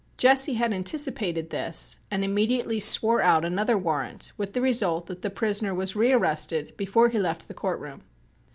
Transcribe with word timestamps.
Jesse 0.17 0.55
had 0.55 0.73
anticipated 0.73 1.51
this 1.51 1.99
and 2.09 2.23
immediately 2.23 2.79
swore 2.79 3.21
out 3.21 3.45
another 3.45 3.77
warrant 3.77 4.31
with 4.35 4.53
the 4.53 4.59
result 4.61 5.05
that 5.05 5.21
the 5.21 5.29
prisoner 5.29 5.75
was 5.75 5.95
rearrested 5.95 6.75
before 6.75 7.09
he 7.09 7.19
left 7.19 7.47
the 7.47 7.53
court 7.53 7.79
room. 7.79 8.01